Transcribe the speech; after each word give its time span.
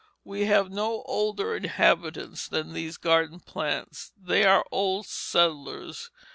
We 0.23 0.45
have 0.45 0.71
no 0.71 1.03
older 1.03 1.55
inhabitants 1.55 2.47
than 2.47 2.73
these 2.73 2.97
garden 2.97 3.39
plants; 3.39 4.11
they 4.17 4.43
are 4.45 4.65
old 4.71 5.05
settlers. 5.05 6.09